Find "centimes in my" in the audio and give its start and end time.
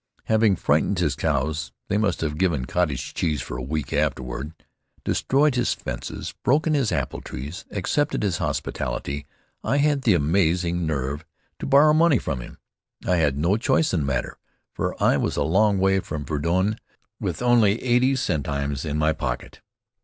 18.15-19.13